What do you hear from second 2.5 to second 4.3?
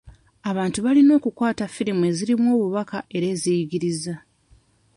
obubaka era eziyigiriza.